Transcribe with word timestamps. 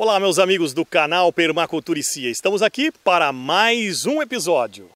Olá, 0.00 0.20
meus 0.20 0.38
amigos 0.38 0.72
do 0.72 0.86
canal 0.86 1.32
Permacultura 1.32 1.98
e 1.98 2.04
Cia. 2.04 2.30
Estamos 2.30 2.62
aqui 2.62 2.92
para 3.02 3.32
mais 3.32 4.06
um 4.06 4.22
episódio. 4.22 4.88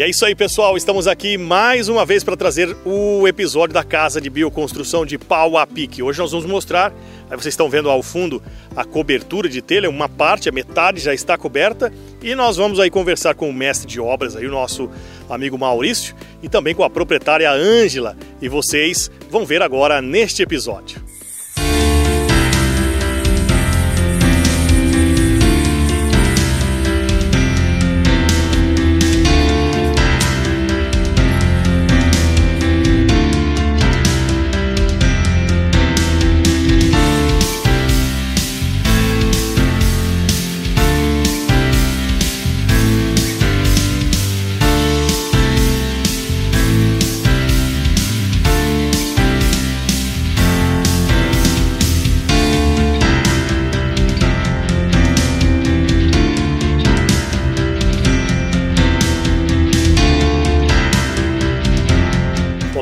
E 0.00 0.02
é 0.02 0.08
isso 0.08 0.24
aí, 0.24 0.34
pessoal. 0.34 0.78
Estamos 0.78 1.06
aqui 1.06 1.36
mais 1.36 1.90
uma 1.90 2.06
vez 2.06 2.24
para 2.24 2.34
trazer 2.34 2.74
o 2.86 3.28
episódio 3.28 3.74
da 3.74 3.84
Casa 3.84 4.18
de 4.18 4.30
Bioconstrução 4.30 5.04
de 5.04 5.18
Pau 5.18 5.58
a 5.58 5.66
Pique. 5.66 6.02
Hoje 6.02 6.18
nós 6.18 6.32
vamos 6.32 6.46
mostrar, 6.46 6.90
aí 7.28 7.36
vocês 7.36 7.52
estão 7.52 7.68
vendo 7.68 7.90
ao 7.90 8.02
fundo 8.02 8.42
a 8.74 8.82
cobertura 8.82 9.46
de 9.46 9.60
telha, 9.60 9.90
uma 9.90 10.08
parte, 10.08 10.48
a 10.48 10.52
metade 10.52 11.00
já 11.00 11.12
está 11.12 11.36
coberta, 11.36 11.92
e 12.22 12.34
nós 12.34 12.56
vamos 12.56 12.80
aí 12.80 12.88
conversar 12.88 13.34
com 13.34 13.50
o 13.50 13.52
mestre 13.52 13.86
de 13.86 14.00
obras, 14.00 14.34
aí 14.34 14.46
o 14.46 14.50
nosso 14.50 14.88
amigo 15.28 15.58
Maurício, 15.58 16.16
e 16.42 16.48
também 16.48 16.74
com 16.74 16.82
a 16.82 16.88
proprietária 16.88 17.52
Ângela, 17.52 18.16
e 18.40 18.48
vocês 18.48 19.10
vão 19.28 19.44
ver 19.44 19.60
agora 19.60 20.00
neste 20.00 20.42
episódio. 20.42 20.98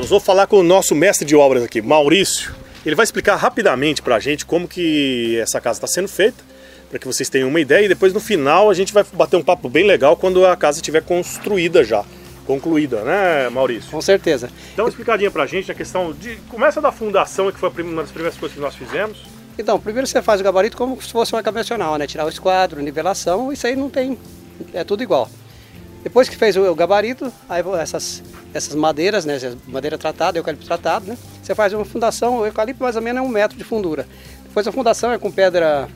Vamos 0.09 0.25
falar 0.25 0.47
com 0.47 0.57
o 0.57 0.63
nosso 0.63 0.95
mestre 0.95 1.27
de 1.27 1.37
obras 1.37 1.63
aqui, 1.63 1.83
Maurício. 1.83 2.55
Ele 2.87 2.95
vai 2.95 3.05
explicar 3.05 3.37
rapidamente 3.37 4.01
para 4.01 4.17
a 4.17 4.19
gente 4.19 4.47
como 4.47 4.67
que 4.67 5.39
essa 5.39 5.61
casa 5.61 5.77
está 5.77 5.87
sendo 5.87 6.09
feita, 6.09 6.43
para 6.89 6.99
que 6.99 7.07
vocês 7.07 7.29
tenham 7.29 7.47
uma 7.47 7.61
ideia. 7.61 7.85
E 7.85 7.89
depois 7.89 8.15
no 8.15 8.19
final 8.19 8.71
a 8.71 8.75
gente 8.75 8.91
vai 8.91 9.05
bater 9.13 9.37
um 9.37 9.43
papo 9.43 9.69
bem 9.69 9.85
legal 9.85 10.17
quando 10.17 10.47
a 10.47 10.57
casa 10.57 10.79
estiver 10.79 11.03
construída 11.03 11.85
já, 11.85 12.07
concluída, 12.47 13.03
né, 13.03 13.51
Maurício? 13.51 13.91
Com 13.91 14.01
certeza. 14.01 14.51
Dá 14.75 14.83
uma 14.83 14.89
explicadinha 14.89 15.31
para 15.31 15.43
a 15.43 15.47
gente 15.47 15.71
a 15.71 15.75
questão 15.75 16.11
de 16.15 16.37
começa 16.49 16.81
da 16.81 16.91
fundação, 16.91 17.53
que 17.53 17.59
foi 17.59 17.69
uma 17.69 18.01
das 18.01 18.11
primeiras 18.11 18.39
coisas 18.39 18.57
que 18.57 18.63
nós 18.63 18.75
fizemos. 18.75 19.27
Então, 19.59 19.79
primeiro 19.79 20.07
você 20.07 20.23
faz 20.23 20.41
o 20.41 20.45
gabarito 20.45 20.75
como 20.75 20.99
se 21.03 21.13
fosse 21.13 21.35
uma 21.35 21.43
convencional, 21.43 21.99
né? 21.99 22.07
Tirar 22.07 22.25
o 22.25 22.31
esquadro, 22.31 22.81
nivelação, 22.81 23.53
isso 23.53 23.67
aí 23.67 23.77
não 23.77 23.91
tem, 23.91 24.17
é 24.73 24.83
tudo 24.85 25.03
igual. 25.03 25.29
Depois 26.03 26.29
que 26.29 26.37
fez 26.37 26.57
o 26.57 26.75
gabarito, 26.75 27.33
aí 27.49 27.63
essas, 27.81 28.23
essas 28.55 28.75
madeiras, 28.75 29.25
né, 29.25 29.37
madeira 29.67 29.99
tratada, 29.99 30.39
eucalipto 30.39 30.67
tratado, 30.67 31.07
né, 31.07 31.19
você 31.43 31.55
faz 31.55 31.73
uma 31.73 31.85
fundação, 31.85 32.39
o 32.39 32.47
eucalipto 32.47 32.83
mais 32.83 32.97
ou 32.97 33.03
menos 33.03 33.23
é 33.23 33.27
um 33.27 33.29
metro 33.29 33.57
de 33.57 33.65
fundura. 33.65 34.07
Depois 34.45 34.67
a 34.67 34.73
fundação 34.73 35.13
é 35.13 35.19
com 35.19 35.31
pedra 35.31 35.89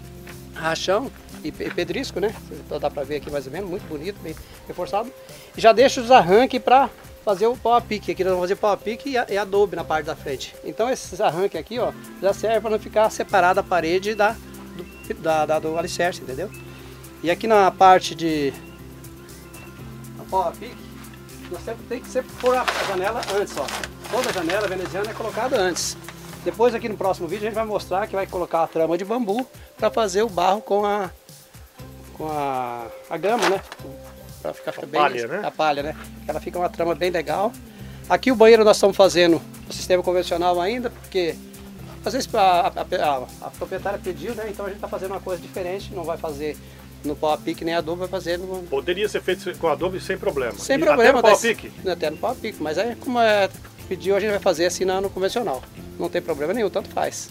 rachão 0.54 1.10
e 1.44 1.50
pedrisco, 1.50 2.20
né, 2.20 2.34
então 2.50 2.78
dá 2.78 2.90
para 2.90 3.04
ver 3.04 3.16
aqui 3.16 3.30
mais 3.30 3.46
ou 3.46 3.52
menos, 3.52 3.70
muito 3.70 3.86
bonito, 3.86 4.18
bem 4.22 4.34
reforçado. 4.66 5.10
E 5.56 5.60
já 5.60 5.72
deixa 5.72 6.00
os 6.00 6.10
arranques 6.10 6.60
para 6.60 6.90
fazer 7.24 7.46
o 7.46 7.56
pau 7.56 7.74
a 7.74 7.80
pique, 7.80 8.10
aqui 8.10 8.24
nós 8.24 8.32
vamos 8.32 8.44
fazer 8.48 8.56
pau 8.56 8.72
a 8.72 8.76
pique 8.76 9.16
e, 9.28 9.38
adobe 9.38 9.76
na 9.76 9.84
parte 9.84 10.06
da 10.06 10.16
frente. 10.16 10.54
Então 10.64 10.90
esses 10.90 11.20
arranques 11.20 11.58
aqui, 11.58 11.78
ó, 11.78 11.92
já 12.20 12.32
serve 12.32 12.60
para 12.60 12.70
não 12.70 12.78
ficar 12.78 13.08
separada 13.10 13.60
a 13.60 13.62
parede 13.62 14.14
da, 14.14 14.36
do, 14.76 15.14
da, 15.14 15.46
da, 15.46 15.58
do 15.60 15.78
alicerce, 15.78 16.20
entendeu? 16.20 16.50
E 17.22 17.30
aqui 17.30 17.46
na 17.46 17.70
parte 17.70 18.16
de 18.16 18.52
a 20.40 20.50
pique, 20.52 20.76
você 21.50 21.74
tem 21.88 22.00
que 22.00 22.08
sempre 22.08 22.32
pôr 22.40 22.56
a 22.56 22.64
janela 22.88 23.20
antes, 23.34 23.54
ó. 23.56 23.66
Toda 24.10 24.30
a 24.30 24.32
janela 24.32 24.68
veneziana 24.68 25.10
é 25.10 25.14
colocada 25.14 25.56
antes. 25.56 25.96
Depois 26.44 26.74
aqui 26.74 26.88
no 26.88 26.96
próximo 26.96 27.28
vídeo 27.28 27.44
a 27.44 27.50
gente 27.50 27.54
vai 27.54 27.64
mostrar 27.64 28.06
que 28.06 28.14
vai 28.14 28.26
colocar 28.26 28.64
a 28.64 28.66
trama 28.66 28.98
de 28.98 29.04
bambu 29.04 29.46
para 29.76 29.90
fazer 29.90 30.22
o 30.22 30.28
barro 30.28 30.60
com 30.60 30.84
a 30.84 31.10
com 32.14 32.28
a, 32.28 32.86
a 33.08 33.16
grama, 33.16 33.48
né? 33.48 33.60
Para 34.40 34.52
ficar, 34.52 34.72
ficar 34.72 34.86
a 34.86 34.88
bem 34.88 35.00
palha, 35.00 35.26
né? 35.26 35.40
a 35.44 35.50
palha, 35.50 35.82
né? 35.82 35.96
Ela 36.26 36.40
fica 36.40 36.58
uma 36.58 36.68
trama 36.68 36.94
bem 36.94 37.10
legal. 37.10 37.52
Aqui 38.08 38.30
o 38.32 38.36
banheiro 38.36 38.64
nós 38.64 38.76
estamos 38.76 38.96
fazendo 38.96 39.40
o 39.68 39.72
sistema 39.72 40.02
convencional 40.02 40.60
ainda, 40.60 40.90
porque 40.90 41.36
às 42.04 42.12
vezes 42.12 42.32
a, 42.34 42.40
a, 42.40 42.68
a, 42.68 43.46
a 43.46 43.50
proprietária 43.50 43.98
pediu, 44.02 44.34
né? 44.34 44.46
Então 44.48 44.66
a 44.66 44.68
gente 44.68 44.78
está 44.78 44.88
fazendo 44.88 45.12
uma 45.12 45.20
coisa 45.20 45.40
diferente, 45.40 45.94
não 45.94 46.04
vai 46.04 46.18
fazer 46.18 46.56
no 47.04 47.16
pau 47.16 47.32
a 47.32 47.38
pique 47.38 47.64
nem 47.64 47.74
adobe 47.74 48.00
vai 48.00 48.08
fazer 48.08 48.38
no... 48.38 48.62
Poderia 48.64 49.08
ser 49.08 49.20
feito 49.20 49.56
com 49.58 49.68
adobe 49.68 50.00
sem 50.00 50.16
problema. 50.16 50.54
Sem 50.54 50.78
problema. 50.78 51.18
Até 51.18 51.20
no 51.20 51.22
pau 51.22 51.34
a 51.34 51.38
pique? 51.38 51.72
Até 51.86 52.10
no 52.10 52.16
pau 52.16 52.30
a 52.30 52.34
pique, 52.34 52.62
mas 52.62 52.78
aí 52.78 52.94
como 52.96 53.18
é, 53.18 53.48
pediu 53.88 54.16
a 54.16 54.20
gente 54.20 54.30
vai 54.30 54.38
fazer 54.38 54.66
assim 54.66 54.84
no 54.84 55.10
convencional. 55.10 55.62
Não 55.98 56.08
tem 56.08 56.22
problema 56.22 56.52
nenhum, 56.52 56.70
tanto 56.70 56.88
faz. 56.90 57.28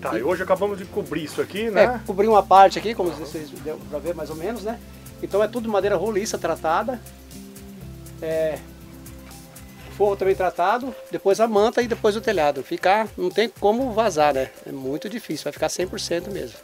Tá, 0.00 0.18
e, 0.18 0.22
hoje 0.22 0.42
acabamos 0.42 0.78
de 0.78 0.84
cobrir 0.84 1.24
isso 1.24 1.40
aqui, 1.40 1.70
né? 1.70 1.84
É, 1.84 2.00
cobrir 2.06 2.28
uma 2.28 2.42
parte 2.42 2.78
aqui, 2.78 2.94
como 2.94 3.10
vocês 3.10 3.50
deu 3.50 3.78
pra 3.88 3.98
ver 3.98 4.14
mais 4.14 4.28
ou 4.30 4.36
menos, 4.36 4.62
né? 4.62 4.78
Então 5.22 5.42
é 5.42 5.48
tudo 5.48 5.68
madeira 5.68 5.96
roliça 5.96 6.36
tratada. 6.36 7.00
É, 8.20 8.58
forro 9.96 10.16
também 10.16 10.34
tratado, 10.34 10.94
depois 11.10 11.40
a 11.40 11.46
manta 11.46 11.80
e 11.80 11.86
depois 11.86 12.16
o 12.16 12.20
telhado. 12.20 12.62
Ficar, 12.62 13.08
não 13.16 13.30
tem 13.30 13.48
como 13.48 13.92
vazar, 13.92 14.34
né? 14.34 14.50
É 14.66 14.72
muito 14.72 15.08
difícil, 15.08 15.44
vai 15.44 15.52
ficar 15.52 15.68
100% 15.68 16.30
mesmo. 16.30 16.58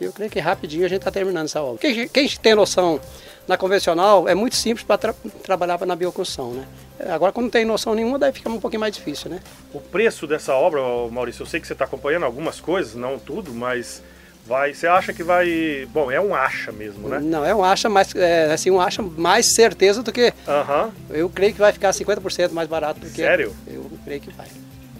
Eu 0.00 0.12
creio 0.12 0.30
que 0.30 0.38
rapidinho 0.38 0.84
a 0.84 0.88
gente 0.88 0.98
está 0.98 1.10
terminando 1.10 1.46
essa 1.46 1.62
obra. 1.62 1.78
Quem, 1.78 2.06
quem, 2.08 2.28
tem 2.28 2.54
noção 2.54 3.00
na 3.48 3.56
convencional 3.56 4.28
é 4.28 4.34
muito 4.34 4.56
simples 4.56 4.84
para 4.84 4.98
tra 4.98 5.14
trabalhar 5.42 5.84
na 5.86 5.96
bioconstrução, 5.96 6.52
né? 6.52 6.66
Agora, 7.08 7.32
quando 7.32 7.44
não 7.44 7.50
tem 7.50 7.64
noção 7.64 7.94
nenhuma, 7.94 8.18
daí 8.18 8.32
fica 8.32 8.48
um 8.48 8.60
pouquinho 8.60 8.80
mais 8.80 8.94
difícil, 8.94 9.30
né? 9.30 9.40
O 9.72 9.80
preço 9.80 10.26
dessa 10.26 10.54
obra, 10.54 10.80
Maurício, 11.10 11.42
eu 11.42 11.46
sei 11.46 11.60
que 11.60 11.66
você 11.66 11.72
está 11.72 11.84
acompanhando 11.84 12.24
algumas 12.24 12.60
coisas, 12.60 12.94
não 12.94 13.18
tudo, 13.18 13.54
mas 13.54 14.02
vai, 14.46 14.74
você 14.74 14.86
acha 14.86 15.12
que 15.12 15.22
vai, 15.22 15.86
bom, 15.92 16.10
é 16.10 16.20
um 16.20 16.34
acha 16.34 16.72
mesmo, 16.72 17.08
né? 17.08 17.18
Não, 17.20 17.44
é 17.44 17.54
um 17.54 17.64
acha, 17.64 17.88
mas 17.88 18.14
é, 18.14 18.52
assim, 18.52 18.70
um 18.70 18.80
acha 18.80 19.02
mais 19.02 19.54
certeza 19.54 20.02
do 20.02 20.12
que. 20.12 20.32
Aham. 20.46 20.92
Eu 21.10 21.28
creio 21.30 21.52
que 21.52 21.58
vai 21.58 21.72
ficar 21.72 21.90
50% 21.90 22.52
mais 22.52 22.68
barato 22.68 23.00
do 23.00 23.06
que. 23.06 23.22
Sério? 23.22 23.54
Eu 23.66 23.90
creio 24.04 24.20
que 24.20 24.30
vai. 24.32 24.48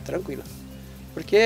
Tranquilo. 0.05 0.43
Porque 1.17 1.39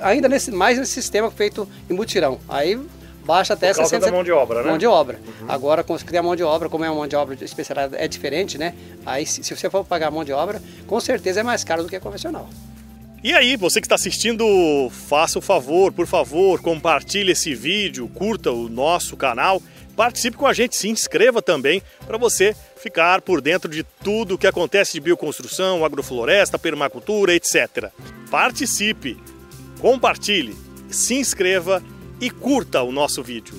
ainda 0.00 0.28
nesse, 0.28 0.50
mais 0.50 0.76
nesse 0.76 0.94
sistema 0.94 1.30
feito 1.30 1.68
em 1.88 1.92
mutirão. 1.92 2.40
Aí 2.48 2.76
baixa 3.24 3.54
até 3.54 3.68
Por 3.68 3.76
causa 3.76 3.90
60 3.90 4.06
da 4.06 4.10
mão 4.10 4.24
de 4.24 4.32
obra, 4.32 4.62
né? 4.64 4.68
Mão 4.68 4.76
de 4.76 4.86
obra. 4.88 5.20
Uhum. 5.24 5.46
Agora, 5.48 5.84
com 5.84 5.94
a 5.94 6.22
mão 6.24 6.34
de 6.34 6.42
obra, 6.42 6.68
como 6.68 6.84
é 6.84 6.90
uma 6.90 6.96
mão 6.96 7.06
de 7.06 7.14
obra 7.14 7.36
especializada, 7.40 7.96
é 7.96 8.08
diferente, 8.08 8.58
né? 8.58 8.74
Aí, 9.06 9.24
se, 9.24 9.44
se 9.44 9.56
você 9.56 9.70
for 9.70 9.84
pagar 9.84 10.08
a 10.08 10.10
mão 10.10 10.24
de 10.24 10.32
obra, 10.32 10.60
com 10.88 10.98
certeza 10.98 11.38
é 11.38 11.42
mais 11.44 11.62
caro 11.62 11.84
do 11.84 11.88
que 11.88 11.94
a 11.94 12.00
convencional. 12.00 12.50
E 13.22 13.32
aí, 13.32 13.56
você 13.56 13.80
que 13.80 13.86
está 13.86 13.94
assistindo, 13.94 14.44
faça 14.90 15.38
o 15.38 15.40
favor, 15.40 15.92
por 15.92 16.08
favor, 16.08 16.60
compartilhe 16.60 17.30
esse 17.30 17.54
vídeo, 17.54 18.08
curta 18.08 18.50
o 18.50 18.68
nosso 18.68 19.16
canal, 19.16 19.62
participe 19.94 20.36
com 20.36 20.48
a 20.48 20.52
gente, 20.52 20.74
se 20.74 20.88
inscreva 20.88 21.40
também 21.40 21.80
para 22.08 22.18
você 22.18 22.56
ficar 22.82 23.22
por 23.22 23.40
dentro 23.40 23.70
de 23.70 23.84
tudo 23.84 24.36
que 24.36 24.46
acontece 24.46 24.94
de 24.94 25.00
bioconstrução, 25.00 25.84
agrofloresta, 25.84 26.58
permacultura, 26.58 27.32
etc. 27.32 27.90
Participe, 28.30 29.16
compartilhe, 29.80 30.56
se 30.90 31.14
inscreva 31.14 31.82
e 32.20 32.28
curta 32.28 32.82
o 32.82 32.90
nosso 32.90 33.22
vídeo. 33.22 33.54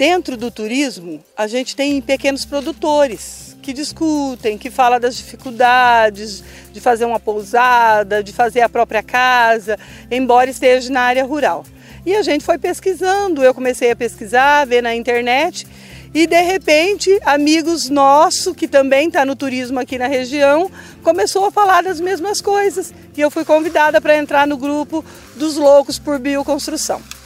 Dentro 0.00 0.34
do 0.34 0.50
turismo, 0.50 1.22
a 1.36 1.46
gente 1.46 1.76
tem 1.76 2.00
pequenos 2.00 2.46
produtores 2.46 3.54
que 3.60 3.70
discutem, 3.70 4.56
que 4.56 4.70
falam 4.70 4.98
das 4.98 5.14
dificuldades 5.14 6.42
de 6.72 6.80
fazer 6.80 7.04
uma 7.04 7.20
pousada, 7.20 8.24
de 8.24 8.32
fazer 8.32 8.62
a 8.62 8.68
própria 8.70 9.02
casa, 9.02 9.78
embora 10.10 10.48
esteja 10.48 10.90
na 10.90 11.02
área 11.02 11.22
rural. 11.22 11.66
E 12.06 12.16
a 12.16 12.22
gente 12.22 12.46
foi 12.46 12.56
pesquisando, 12.56 13.44
eu 13.44 13.52
comecei 13.52 13.90
a 13.90 13.94
pesquisar, 13.94 14.64
ver 14.64 14.82
na 14.82 14.94
internet 14.94 15.66
e 16.14 16.26
de 16.26 16.40
repente 16.40 17.20
amigos 17.22 17.90
nossos 17.90 18.56
que 18.56 18.66
também 18.66 19.08
está 19.08 19.26
no 19.26 19.36
turismo 19.36 19.78
aqui 19.78 19.98
na 19.98 20.06
região 20.06 20.70
começou 21.02 21.44
a 21.44 21.50
falar 21.50 21.82
das 21.82 22.00
mesmas 22.00 22.40
coisas 22.40 22.90
e 23.14 23.20
eu 23.20 23.30
fui 23.30 23.44
convidada 23.44 24.00
para 24.00 24.16
entrar 24.16 24.46
no 24.46 24.56
grupo 24.56 25.04
dos 25.36 25.58
loucos 25.58 25.98
por 25.98 26.18
bioconstrução. 26.18 27.19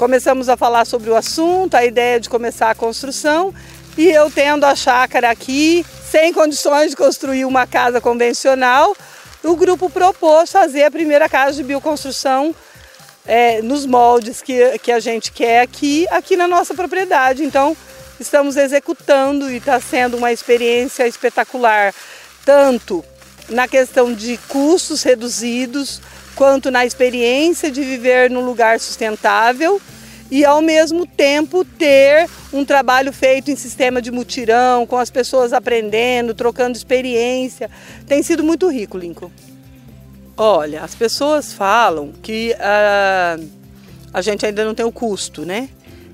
Começamos 0.00 0.48
a 0.48 0.56
falar 0.56 0.86
sobre 0.86 1.10
o 1.10 1.14
assunto, 1.14 1.74
a 1.74 1.84
ideia 1.84 2.18
de 2.18 2.30
começar 2.30 2.70
a 2.70 2.74
construção 2.74 3.54
e 3.98 4.08
eu 4.08 4.30
tendo 4.30 4.64
a 4.64 4.74
chácara 4.74 5.28
aqui, 5.28 5.84
sem 6.10 6.32
condições 6.32 6.92
de 6.92 6.96
construir 6.96 7.44
uma 7.44 7.66
casa 7.66 8.00
convencional, 8.00 8.96
o 9.44 9.54
grupo 9.54 9.90
propôs 9.90 10.50
fazer 10.50 10.84
a 10.84 10.90
primeira 10.90 11.28
casa 11.28 11.58
de 11.58 11.64
bioconstrução 11.64 12.54
é, 13.26 13.60
nos 13.60 13.84
moldes 13.84 14.40
que, 14.40 14.78
que 14.78 14.90
a 14.90 15.00
gente 15.00 15.30
quer 15.32 15.60
aqui, 15.60 16.06
aqui 16.10 16.34
na 16.34 16.48
nossa 16.48 16.72
propriedade. 16.72 17.44
Então, 17.44 17.76
estamos 18.18 18.56
executando 18.56 19.50
e 19.50 19.58
está 19.58 19.78
sendo 19.78 20.16
uma 20.16 20.32
experiência 20.32 21.06
espetacular, 21.06 21.94
tanto 22.42 23.04
na 23.50 23.68
questão 23.68 24.14
de 24.14 24.38
custos 24.48 25.02
reduzidos, 25.02 26.00
quanto 26.40 26.70
na 26.70 26.86
experiência 26.86 27.70
de 27.70 27.82
viver 27.82 28.30
num 28.30 28.40
lugar 28.40 28.80
sustentável 28.80 29.78
e 30.30 30.42
ao 30.42 30.62
mesmo 30.62 31.04
tempo 31.04 31.66
ter 31.66 32.26
um 32.50 32.64
trabalho 32.64 33.12
feito 33.12 33.50
em 33.50 33.56
sistema 33.56 34.00
de 34.00 34.10
mutirão, 34.10 34.86
com 34.86 34.96
as 34.96 35.10
pessoas 35.10 35.52
aprendendo, 35.52 36.32
trocando 36.32 36.78
experiência. 36.78 37.68
Tem 38.06 38.22
sido 38.22 38.42
muito 38.42 38.70
rico, 38.70 38.96
Lincoln. 38.96 39.30
Olha, 40.34 40.82
as 40.82 40.94
pessoas 40.94 41.52
falam 41.52 42.10
que 42.22 42.54
uh, 42.54 43.46
a 44.10 44.22
gente 44.22 44.46
ainda 44.46 44.64
não 44.64 44.74
tem 44.74 44.86
o 44.86 44.92
custo, 44.92 45.44
né? 45.44 45.68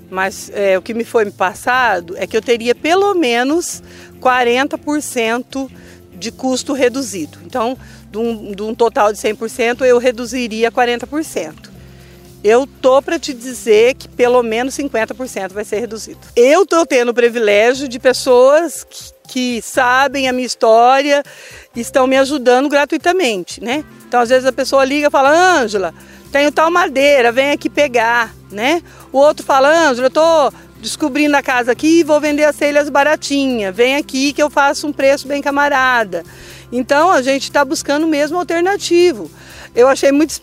Mas 0.09 0.51
é, 0.53 0.77
o 0.77 0.81
que 0.81 0.93
me 0.93 1.05
foi 1.05 1.31
passado 1.31 2.17
é 2.17 2.27
que 2.27 2.35
eu 2.35 2.41
teria 2.41 2.75
pelo 2.75 3.13
menos 3.13 3.81
40% 4.19 5.71
de 6.17 6.31
custo 6.31 6.73
reduzido. 6.73 7.39
Então, 7.45 7.77
de 8.11 8.17
um, 8.17 8.51
de 8.51 8.63
um 8.63 8.73
total 8.73 9.11
de 9.11 9.19
100%, 9.19 9.81
eu 9.81 9.97
reduziria 9.97 10.71
40%. 10.71 11.77
Eu 12.43 12.67
tô 12.67 13.01
para 13.01 13.17
te 13.17 13.33
dizer 13.33 13.95
que 13.95 14.07
pelo 14.07 14.43
menos 14.43 14.75
50% 14.75 15.53
vai 15.53 15.65
ser 15.65 15.79
reduzido. 15.79 16.19
Eu 16.35 16.65
tô 16.65 16.85
tendo 16.85 17.09
o 17.09 17.13
privilégio 17.13 17.87
de 17.87 17.99
pessoas 17.99 18.85
que, 18.89 19.11
que 19.27 19.61
sabem 19.61 20.29
a 20.29 20.33
minha 20.33 20.45
história 20.45 21.23
estão 21.75 22.05
me 22.05 22.15
ajudando 22.17 22.69
gratuitamente, 22.69 23.61
né? 23.61 23.83
Então 24.07 24.21
às 24.21 24.29
vezes 24.29 24.45
a 24.45 24.53
pessoa 24.53 24.85
liga 24.85 25.07
e 25.07 25.11
fala: 25.11 25.31
"Ângela, 25.61 25.93
tenho 26.31 26.51
tal 26.51 26.69
madeira, 26.69 27.31
vem 27.31 27.51
aqui 27.51 27.69
pegar", 27.69 28.33
né? 28.51 28.83
O 29.11 29.17
outro 29.17 29.43
fala: 29.45 29.89
"Ângela, 29.89 30.07
eu 30.07 30.11
tô 30.11 30.51
descobrindo 30.81 31.35
a 31.35 31.41
casa 31.41 31.71
aqui 31.71 31.99
e 31.99 32.03
vou 32.03 32.19
vender 32.19 32.43
as 32.43 32.55
telhas 32.55 32.89
baratinha. 32.89 33.71
Vem 33.71 33.95
aqui 33.95 34.33
que 34.33 34.41
eu 34.41 34.49
faço 34.49 34.87
um 34.87 34.93
preço 34.93 35.27
bem 35.27 35.41
camarada". 35.41 36.23
Então 36.71 37.11
a 37.11 37.21
gente 37.21 37.43
está 37.43 37.63
buscando 37.63 38.07
mesmo 38.07 38.37
alternativo. 38.37 39.31
Eu 39.75 39.87
achei 39.87 40.11
muito 40.11 40.41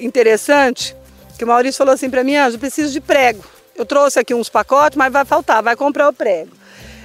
interessante 0.00 0.94
que 1.38 1.44
o 1.44 1.46
Maurício 1.46 1.78
falou 1.78 1.94
assim 1.94 2.10
para 2.10 2.22
mim, 2.22 2.34
eu 2.34 2.58
preciso 2.58 2.92
de 2.92 3.00
prego. 3.00 3.44
Eu 3.74 3.86
trouxe 3.86 4.18
aqui 4.18 4.34
uns 4.34 4.48
pacotes, 4.48 4.96
mas 4.96 5.12
vai 5.12 5.24
faltar, 5.24 5.62
vai 5.62 5.74
comprar 5.74 6.08
o 6.08 6.12
prego. 6.12 6.50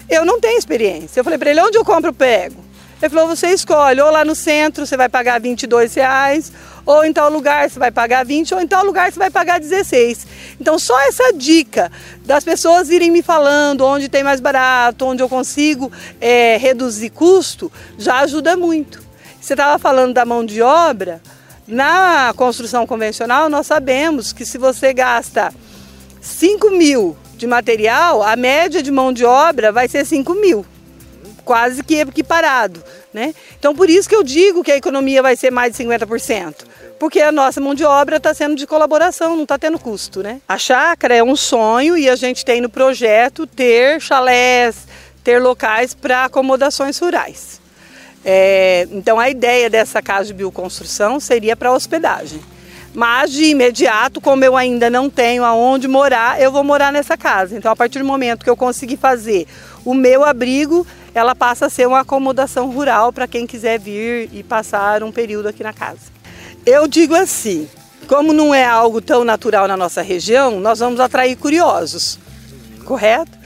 Eu 0.10 0.26
não 0.26 0.40
tenho 0.40 0.58
experiência. 0.58 1.20
Eu 1.20 1.24
falei 1.24 1.40
para 1.40 1.52
ele, 1.52 1.62
onde 1.62 1.78
eu 1.78 1.86
compro 1.86 2.12
o 2.12 2.14
prego? 2.14 2.64
Ele 3.02 3.10
falou, 3.10 3.28
você 3.28 3.48
escolhe, 3.50 4.02
ou 4.02 4.10
lá 4.10 4.26
no 4.26 4.36
centro 4.36 4.86
você 4.86 4.98
vai 4.98 5.08
pagar 5.08 5.40
22 5.40 5.94
reais, 5.94 6.52
ou 6.88 7.04
em 7.04 7.12
tal 7.12 7.30
lugar 7.30 7.70
você 7.70 7.78
vai 7.78 7.92
pagar 7.92 8.26
20, 8.26 8.56
ou 8.56 8.62
em 8.62 8.68
tal 8.68 8.86
lugar 8.86 9.12
você 9.12 9.20
vai 9.20 9.30
pagar 9.30 9.60
16. 9.60 10.26
Então 10.60 10.80
só 10.80 10.98
essa 11.02 11.34
dica 11.34 11.92
das 12.26 12.46
pessoas 12.46 12.90
irem 12.90 13.12
me 13.12 13.22
falando 13.22 13.82
onde 13.82 14.08
tem 14.08 14.24
mais 14.24 14.40
barato, 14.40 15.06
onde 15.06 15.22
eu 15.22 15.28
consigo 15.28 15.92
é, 16.22 16.56
reduzir 16.56 17.10
custo, 17.10 17.70
já 17.98 18.20
ajuda 18.20 18.56
muito. 18.56 19.06
Você 19.40 19.54
estava 19.54 19.78
falando 19.78 20.14
da 20.14 20.26
mão 20.26 20.46
de 20.46 20.62
obra, 20.62 21.22
na 21.68 22.34
construção 22.38 22.88
convencional 22.88 23.50
nós 23.50 23.68
sabemos 23.68 24.32
que 24.32 24.46
se 24.46 24.58
você 24.58 24.94
gasta 24.94 25.54
5 26.22 26.72
mil 26.72 27.18
de 27.36 27.46
material, 27.46 28.24
a 28.24 28.38
média 28.38 28.82
de 28.82 28.92
mão 28.92 29.12
de 29.12 29.26
obra 29.26 29.74
vai 29.74 29.90
ser 29.90 30.06
5 30.06 30.34
mil 30.36 30.66
quase 31.48 31.82
que 31.82 31.96
equiparado. 31.96 32.84
Né? 33.18 33.34
Então, 33.58 33.74
por 33.74 33.90
isso 33.90 34.08
que 34.08 34.16
eu 34.16 34.22
digo 34.22 34.64
que 34.64 34.72
a 34.72 34.78
economia 34.78 35.24
vai 35.24 35.36
ser 35.36 35.50
mais 35.50 35.76
de 35.76 35.84
50%. 35.84 36.54
Porque 37.00 37.20
a 37.20 37.32
nossa 37.32 37.60
mão 37.60 37.74
de 37.74 37.84
obra 37.84 38.18
está 38.18 38.32
sendo 38.32 38.56
de 38.56 38.68
colaboração, 38.68 39.36
não 39.36 39.42
está 39.42 39.58
tendo 39.58 39.80
custo. 39.80 40.22
Né? 40.22 40.40
A 40.48 40.56
chácara 40.60 41.16
é 41.16 41.24
um 41.24 41.36
sonho 41.36 41.98
e 41.98 42.08
a 42.08 42.16
gente 42.16 42.46
tem 42.46 42.62
no 42.62 42.70
projeto 42.70 43.48
ter 43.48 44.00
chalés, 44.00 44.88
ter 45.24 45.42
locais 45.42 45.96
para 45.96 46.26
acomodações 46.26 47.00
rurais. 47.00 47.60
É, 48.24 48.88
então, 48.92 49.20
a 49.20 49.32
ideia 49.32 49.68
dessa 49.68 50.00
casa 50.00 50.26
de 50.26 50.36
bioconstrução 50.36 51.20
seria 51.20 51.56
para 51.56 51.74
hospedagem. 51.74 52.40
Mas 52.94 53.32
de 53.32 53.46
imediato, 53.46 54.22
como 54.22 54.46
eu 54.46 54.56
ainda 54.56 54.92
não 54.92 55.10
tenho 55.10 55.44
aonde 55.44 55.88
morar, 55.88 56.40
eu 56.40 56.52
vou 56.52 56.64
morar 56.64 56.92
nessa 56.92 57.18
casa. 57.18 57.58
Então, 57.58 57.72
a 57.72 57.76
partir 57.76 57.98
do 57.98 58.06
momento 58.06 58.44
que 58.44 58.50
eu 58.50 58.56
conseguir 58.56 58.98
fazer 58.98 59.48
o 59.84 59.96
meu 59.96 60.24
abrigo, 60.24 60.86
ela 61.18 61.36
passa 61.36 61.66
a 61.66 61.70
ser 61.70 61.88
uma 61.88 62.02
acomodação 62.02 62.70
rural 62.70 63.12
para 63.12 63.28
quem 63.28 63.48
quiser 63.48 63.80
vir 63.80 64.30
e 64.32 64.44
passar 64.44 65.04
um 65.04 65.12
período 65.12 65.48
aqui 65.48 65.64
na 65.64 65.74
casa. 65.74 66.12
Eu 66.66 66.88
digo 66.88 67.16
assim, 67.16 67.68
como 68.08 68.34
não 68.34 68.54
é 68.54 68.66
algo 68.66 69.02
tão 69.02 69.24
natural 69.24 69.68
na 69.68 69.76
nossa 69.76 70.02
região, 70.02 70.60
nós 70.60 70.80
vamos 70.80 71.00
atrair 71.00 71.36
curiosos, 71.36 72.20
correto? 72.86 73.38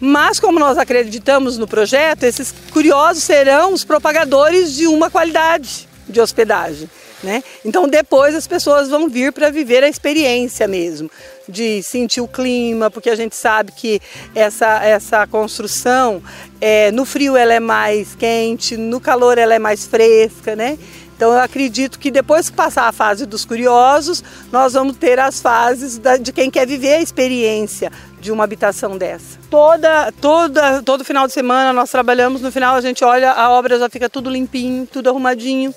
Mas 0.00 0.38
como 0.38 0.58
nós 0.58 0.78
acreditamos 0.78 1.58
no 1.58 1.66
projeto, 1.66 2.22
esses 2.24 2.54
curiosos 2.72 3.24
serão 3.24 3.72
os 3.72 3.84
propagadores 3.84 4.74
de 4.74 4.86
uma 4.86 5.10
qualidade 5.10 5.88
de 6.08 6.20
hospedagem. 6.20 6.88
Né? 7.22 7.42
Então 7.64 7.88
depois 7.88 8.32
as 8.34 8.46
pessoas 8.46 8.88
vão 8.88 9.08
vir 9.08 9.32
para 9.32 9.50
viver 9.50 9.82
a 9.82 9.88
experiência 9.88 10.68
mesmo, 10.68 11.10
de 11.48 11.82
sentir 11.82 12.20
o 12.20 12.28
clima, 12.28 12.92
porque 12.92 13.10
a 13.10 13.16
gente 13.16 13.34
sabe 13.34 13.72
que 13.72 14.00
essa, 14.36 14.84
essa 14.84 15.26
construção, 15.26 16.22
é, 16.60 16.92
no 16.92 17.04
frio 17.04 17.36
ela 17.36 17.52
é 17.52 17.58
mais 17.58 18.14
quente, 18.14 18.76
no 18.76 19.00
calor 19.00 19.36
ela 19.36 19.52
é 19.52 19.58
mais 19.58 19.84
fresca, 19.84 20.54
né? 20.54 20.78
Então 21.18 21.32
eu 21.32 21.40
acredito 21.40 21.98
que 21.98 22.12
depois 22.12 22.48
que 22.48 22.54
passar 22.54 22.84
a 22.84 22.92
fase 22.92 23.26
dos 23.26 23.44
curiosos, 23.44 24.22
nós 24.52 24.74
vamos 24.74 24.96
ter 24.96 25.18
as 25.18 25.42
fases 25.42 25.98
da, 25.98 26.16
de 26.16 26.32
quem 26.32 26.48
quer 26.48 26.64
viver 26.64 26.94
a 26.94 27.00
experiência 27.00 27.90
de 28.20 28.30
uma 28.30 28.44
habitação 28.44 28.96
dessa. 28.96 29.36
Toda, 29.50 30.12
toda, 30.20 30.80
todo 30.84 31.04
final 31.04 31.26
de 31.26 31.32
semana 31.32 31.72
nós 31.72 31.90
trabalhamos, 31.90 32.40
no 32.40 32.52
final 32.52 32.76
a 32.76 32.80
gente 32.80 33.04
olha, 33.04 33.32
a 33.32 33.50
obra 33.50 33.80
já 33.80 33.88
fica 33.88 34.08
tudo 34.08 34.30
limpinho, 34.30 34.86
tudo 34.86 35.10
arrumadinho. 35.10 35.74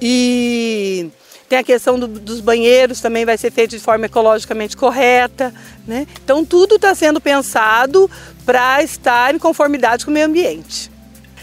E 0.00 1.10
tem 1.48 1.58
a 1.58 1.64
questão 1.64 1.98
do, 1.98 2.06
dos 2.06 2.40
banheiros, 2.40 3.00
também 3.00 3.24
vai 3.24 3.36
ser 3.36 3.50
feito 3.50 3.70
de 3.70 3.80
forma 3.80 4.06
ecologicamente 4.06 4.76
correta. 4.76 5.52
Né? 5.86 6.06
Então, 6.22 6.44
tudo 6.44 6.76
está 6.76 6.94
sendo 6.94 7.20
pensado 7.20 8.08
para 8.46 8.82
estar 8.82 9.34
em 9.34 9.38
conformidade 9.38 10.04
com 10.04 10.10
o 10.10 10.14
meio 10.14 10.26
ambiente. 10.26 10.90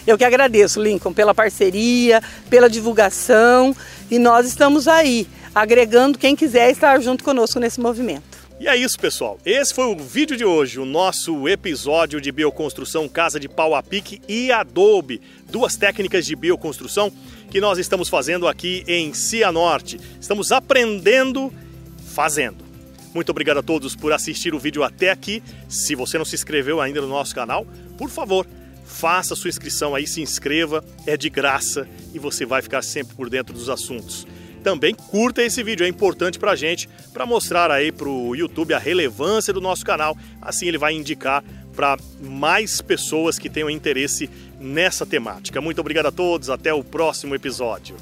Eu 0.08 0.17
que 0.17 0.24
agradeço, 0.24 0.82
Lincoln, 0.82 1.12
pela 1.12 1.36
parceria, 1.36 2.24
pela 2.50 2.70
divulgação 2.70 3.75
e 4.10 4.17
nós 4.17 4.48
estamos 4.48 4.88
aí, 4.88 5.27
agregando 5.53 6.17
quem 6.17 6.34
quiser 6.34 6.72
estar 6.72 6.98
junto 7.01 7.25
conosco 7.25 7.60
nesse 7.60 7.82
movimento. 7.82 8.26
E 8.60 8.68
é 8.68 8.76
isso, 8.76 9.00
pessoal. 9.00 9.38
Esse 9.46 9.72
foi 9.72 9.86
o 9.86 9.96
vídeo 9.96 10.36
de 10.36 10.44
hoje, 10.44 10.80
o 10.80 10.86
nosso 10.86 11.48
episódio 11.48 12.20
de 12.20 12.32
bioconstrução 12.32 13.08
casa 13.08 13.40
de 13.40 13.48
pau 13.48 13.76
a 13.76 13.84
pique 13.84 14.20
e 14.28 14.52
adobe, 14.52 15.22
duas 15.48 15.76
técnicas 15.76 16.26
de 16.26 16.36
bioconstrução 16.36 17.12
que 17.52 17.62
nós 17.62 17.78
estamos 17.78 18.10
fazendo 18.10 18.48
aqui 18.48 18.84
em 18.88 19.14
Cianorte. 19.14 20.00
Estamos 20.20 20.52
aprendendo 20.52 21.54
fazendo. 22.16 22.66
Muito 23.14 23.30
obrigado 23.30 23.60
a 23.60 23.64
todos 23.64 23.96
por 23.96 24.12
assistir 24.12 24.56
o 24.56 24.60
vídeo 24.60 24.84
até 24.84 25.12
aqui. 25.12 25.44
Se 25.70 25.94
você 25.94 26.18
não 26.18 26.26
se 26.26 26.34
inscreveu 26.34 26.82
ainda 26.82 27.00
no 27.00 27.08
nosso 27.08 27.36
canal, 27.36 27.64
por 27.96 28.10
favor, 28.10 28.48
faça 28.84 29.36
sua 29.36 29.50
inscrição 29.50 29.94
aí, 29.94 30.08
se 30.08 30.20
inscreva, 30.20 30.84
é 31.06 31.16
de 31.16 31.30
graça 31.30 31.88
e 32.12 32.18
você 32.18 32.44
vai 32.44 32.64
ficar 32.64 32.82
sempre 32.82 33.16
por 33.16 33.30
dentro 33.30 33.54
dos 33.54 33.70
assuntos. 33.70 34.26
Também 34.64 34.94
curta 34.94 35.42
esse 35.44 35.64
vídeo, 35.64 35.86
é 35.86 35.90
importante 35.90 36.40
para 36.40 36.52
a 36.52 36.56
gente, 36.56 36.90
para 37.14 37.26
mostrar 37.26 37.72
aí 37.72 37.92
para 37.92 38.10
o 38.10 38.36
YouTube 38.36 38.74
a 38.74 38.80
relevância 38.80 39.54
do 39.54 39.62
nosso 39.62 39.86
canal. 39.86 40.18
Assim 40.42 40.68
ele 40.68 40.78
vai 40.78 40.94
indicar 40.94 41.44
para 41.76 41.98
mais 42.20 42.82
pessoas 42.82 43.38
que 43.38 43.50
tenham 43.50 43.70
interesse 43.70 44.30
nessa 44.60 45.06
temática. 45.06 45.62
Muito 45.62 45.80
obrigado 45.80 46.08
a 46.08 46.12
todos, 46.12 46.50
até 46.50 46.74
o 46.74 46.84
próximo 46.84 47.36
episódio. 47.36 47.96